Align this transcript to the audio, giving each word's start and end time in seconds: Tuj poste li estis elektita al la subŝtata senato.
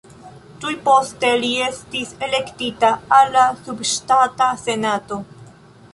Tuj 0.61 0.71
poste 0.87 1.29
li 1.43 1.51
estis 1.65 2.15
elektita 2.29 2.91
al 3.19 3.31
la 3.37 3.47
subŝtata 3.61 4.49
senato. 4.67 5.25